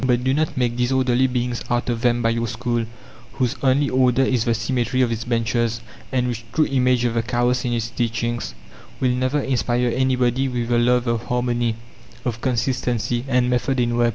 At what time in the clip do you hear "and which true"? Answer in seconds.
6.11-6.65